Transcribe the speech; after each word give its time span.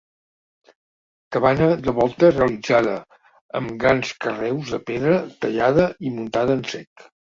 Cabana 1.35 1.67
de 1.89 1.93
volta 1.99 2.31
realitzada 2.33 2.97
amb 3.63 3.79
grans 3.87 4.17
carreus 4.27 4.77
de 4.77 4.85
pedra 4.93 5.23
tallada 5.43 5.91
i 6.11 6.19
muntada 6.21 6.61
en 6.63 6.71
sec. 6.77 7.11